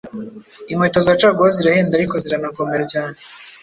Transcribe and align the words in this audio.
Inkweto 0.71 0.99
za 1.07 1.17
caguwa 1.19 1.49
zirahenda 1.55 1.93
ariko 1.95 2.15
ziranakomera 2.23 2.83
cyane 2.93 3.17